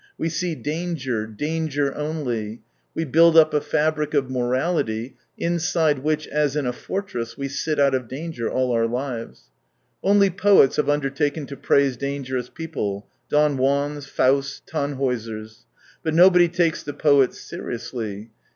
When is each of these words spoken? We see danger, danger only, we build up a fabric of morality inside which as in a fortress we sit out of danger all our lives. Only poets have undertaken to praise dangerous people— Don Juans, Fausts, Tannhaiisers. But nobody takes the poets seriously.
We 0.17 0.29
see 0.29 0.55
danger, 0.55 1.27
danger 1.27 1.93
only, 1.93 2.63
we 2.95 3.05
build 3.05 3.37
up 3.37 3.53
a 3.53 3.61
fabric 3.61 4.15
of 4.15 4.31
morality 4.31 5.15
inside 5.37 5.99
which 5.99 6.25
as 6.29 6.55
in 6.55 6.65
a 6.65 6.73
fortress 6.73 7.37
we 7.37 7.47
sit 7.47 7.79
out 7.79 7.93
of 7.93 8.07
danger 8.07 8.49
all 8.49 8.71
our 8.71 8.87
lives. 8.87 9.51
Only 10.01 10.31
poets 10.31 10.77
have 10.77 10.89
undertaken 10.89 11.45
to 11.45 11.55
praise 11.55 11.97
dangerous 11.97 12.49
people— 12.49 13.05
Don 13.29 13.57
Juans, 13.57 14.07
Fausts, 14.07 14.63
Tannhaiisers. 14.67 15.65
But 16.01 16.15
nobody 16.15 16.47
takes 16.47 16.81
the 16.81 16.93
poets 16.93 17.39
seriously. 17.39 18.31